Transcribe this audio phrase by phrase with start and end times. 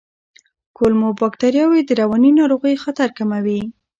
[0.77, 3.61] کولمو بکتریاوې د رواني ناروغیو خطر کموي.